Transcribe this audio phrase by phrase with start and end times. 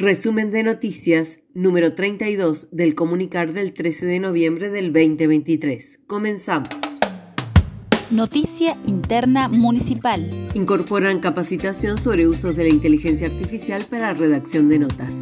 [0.00, 5.98] Resumen de noticias número 32 del comunicar del 13 de noviembre del 2023.
[6.06, 6.70] Comenzamos.
[8.10, 10.48] Noticia interna municipal.
[10.54, 15.12] Incorporan capacitación sobre usos de la inteligencia artificial para redacción de notas.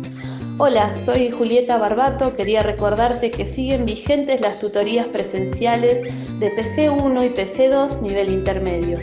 [0.59, 2.37] Hola, soy Julieta Barbato.
[2.37, 6.05] Quería recordarte que siguen vigentes las tutorías presenciales
[6.39, 9.01] de PC1 y PC2 nivel intermedio.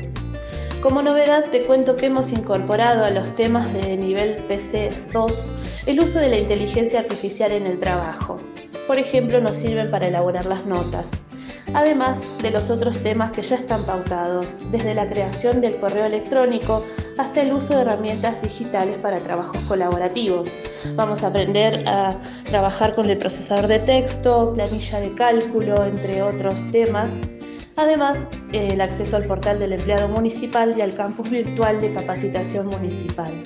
[0.79, 5.33] Como novedad te cuento que hemos incorporado a los temas de nivel PC2
[5.85, 8.39] el uso de la inteligencia artificial en el trabajo.
[8.87, 11.11] Por ejemplo, nos sirven para elaborar las notas,
[11.73, 16.85] además de los otros temas que ya están pautados, desde la creación del correo electrónico
[17.17, 20.57] hasta el uso de herramientas digitales para trabajos colaborativos.
[20.95, 26.69] Vamos a aprender a trabajar con el procesador de texto, planilla de cálculo, entre otros
[26.71, 27.13] temas
[27.77, 33.43] Además, el acceso al portal del empleado municipal y al campus virtual de capacitación municipal.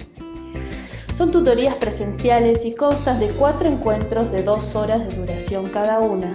[1.20, 6.34] Son tutorías presenciales y constan de cuatro encuentros de dos horas de duración cada una.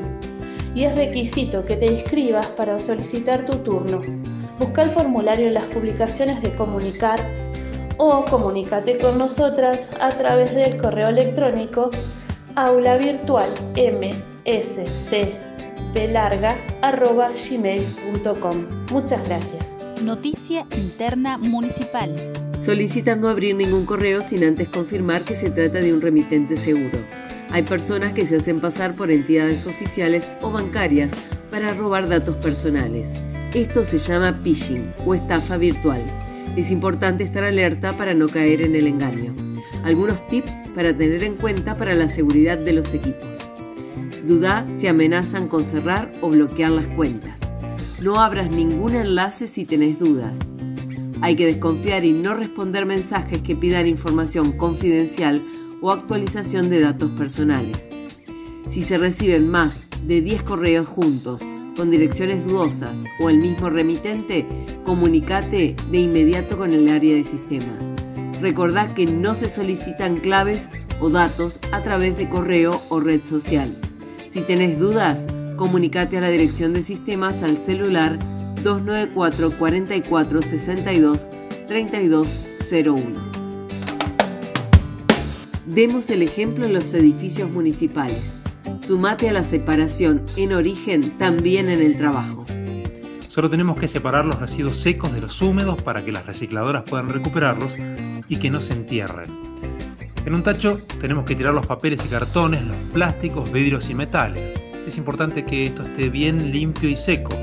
[0.75, 4.03] Y es requisito que te inscribas para solicitar tu turno.
[4.59, 7.19] Busca el formulario en las publicaciones de Comunicar
[7.97, 11.89] o comunícate con nosotras a través del correo electrónico
[12.55, 13.49] aula virtual
[18.93, 19.84] Muchas gracias.
[20.05, 22.15] Noticia interna municipal.
[22.61, 26.99] Solicitan no abrir ningún correo sin antes confirmar que se trata de un remitente seguro.
[27.51, 31.11] Hay personas que se hacen pasar por entidades oficiales o bancarias
[31.51, 33.09] para robar datos personales.
[33.55, 36.03] Esto se llama phishing o estafa virtual.
[36.55, 39.35] Es importante estar alerta para no caer en el engaño.
[39.85, 43.39] Algunos tips para tener en cuenta para la seguridad de los equipos.
[44.27, 47.44] Duda si amenazan con cerrar o bloquear las cuentas.
[48.05, 50.37] No abras ningún enlace si tenés dudas.
[51.23, 55.41] Hay que desconfiar y no responder mensajes que pidan información confidencial
[55.81, 57.79] o actualización de datos personales.
[58.69, 61.41] Si se reciben más de 10 correos juntos
[61.79, 64.47] con direcciones dudosas o el mismo remitente,
[64.85, 67.79] comunícate de inmediato con el área de sistemas.
[68.43, 70.69] Recordá que no se solicitan claves
[71.01, 73.75] o datos a través de correo o red social.
[74.29, 75.25] Si tenés dudas,
[75.57, 78.19] comunícate a la dirección de sistemas al celular
[78.63, 81.29] 294 44 62
[81.67, 83.35] 3201.
[85.67, 88.35] Demos el ejemplo en los edificios municipales.
[88.81, 92.45] Sumate a la separación en origen también en el trabajo.
[93.29, 97.09] Solo tenemos que separar los residuos secos de los húmedos para que las recicladoras puedan
[97.09, 97.73] recuperarlos
[98.29, 99.31] y que no se entierren.
[100.25, 104.64] En un tacho tenemos que tirar los papeles y cartones, los plásticos, vidrios y metales.
[104.87, 107.35] Es importante que esto esté bien limpio y seco.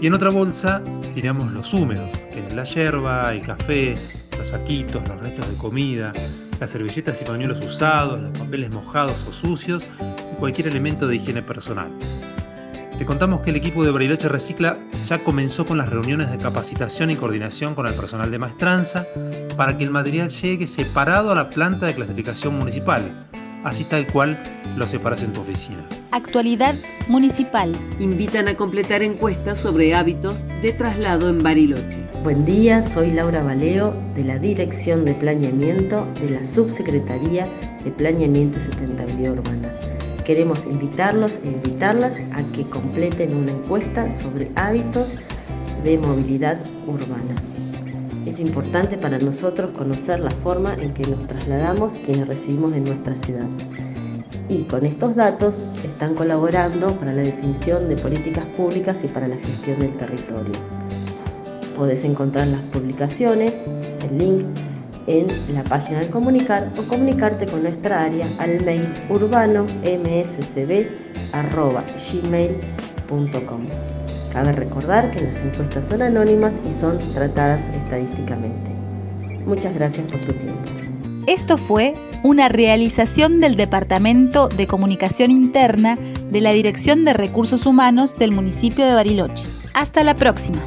[0.00, 0.82] Y en otra bolsa
[1.14, 3.94] tiramos los húmedos, que es la hierba, el café,
[4.38, 6.12] los saquitos, los restos de comida,
[6.58, 9.88] las servilletas y pañuelos usados, los papeles mojados o sucios
[10.32, 11.90] y cualquier elemento de higiene personal.
[12.98, 17.10] Te contamos que el equipo de Bariloche Recicla ya comenzó con las reuniones de capacitación
[17.10, 19.06] y coordinación con el personal de maestranza
[19.56, 23.26] para que el material llegue separado a la planta de clasificación municipal,
[23.66, 24.40] así tal cual
[24.76, 25.84] lo separas en tu oficina.
[26.12, 26.74] Actualidad
[27.08, 27.72] municipal.
[27.98, 31.98] Invitan a completar encuestas sobre hábitos de traslado en Bariloche.
[32.22, 37.46] Buen día, soy Laura Valeo de la Dirección de Planeamiento de la Subsecretaría
[37.84, 39.72] de Planeamiento y Sustentabilidad Urbana
[40.24, 45.14] queremos invitarlos e invitarlas a que completen una encuesta sobre hábitos
[45.84, 47.36] de movilidad urbana.
[48.26, 53.14] Es importante para nosotros conocer la forma en que nos trasladamos quienes recibimos en nuestra
[53.14, 53.46] ciudad.
[54.48, 59.36] Y con estos datos están colaborando para la definición de políticas públicas y para la
[59.36, 60.52] gestión del territorio.
[61.76, 63.54] Podés encontrar las publicaciones,
[64.10, 64.44] el link
[65.06, 69.66] en la página de comunicar o comunicarte con nuestra área al mail urbano
[74.32, 78.70] Cabe recordar que las encuestas son anónimas y son tratadas estadísticamente.
[79.46, 80.62] Muchas gracias por tu tiempo.
[81.26, 85.98] Esto fue una realización del Departamento de Comunicación Interna
[86.30, 89.46] de la Dirección de Recursos Humanos del municipio de Bariloche.
[89.74, 90.58] Hasta la próxima.